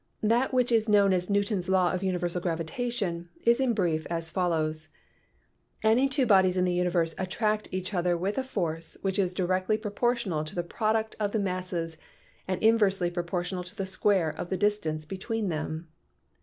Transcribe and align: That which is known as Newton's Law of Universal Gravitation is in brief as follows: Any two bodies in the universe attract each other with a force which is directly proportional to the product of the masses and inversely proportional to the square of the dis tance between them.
That 0.23 0.51
which 0.51 0.71
is 0.71 0.89
known 0.89 1.13
as 1.13 1.29
Newton's 1.29 1.69
Law 1.69 1.91
of 1.93 2.01
Universal 2.01 2.41
Gravitation 2.41 3.29
is 3.43 3.59
in 3.59 3.75
brief 3.75 4.07
as 4.09 4.31
follows: 4.31 4.89
Any 5.83 6.09
two 6.09 6.25
bodies 6.25 6.57
in 6.57 6.65
the 6.65 6.73
universe 6.73 7.13
attract 7.19 7.67
each 7.71 7.93
other 7.93 8.17
with 8.17 8.39
a 8.39 8.43
force 8.43 8.97
which 9.03 9.19
is 9.19 9.31
directly 9.31 9.77
proportional 9.77 10.43
to 10.43 10.55
the 10.55 10.63
product 10.63 11.15
of 11.19 11.33
the 11.33 11.37
masses 11.39 11.97
and 12.47 12.59
inversely 12.63 13.11
proportional 13.11 13.63
to 13.63 13.75
the 13.75 13.85
square 13.85 14.31
of 14.39 14.49
the 14.49 14.57
dis 14.57 14.79
tance 14.79 15.05
between 15.05 15.49
them. 15.49 15.87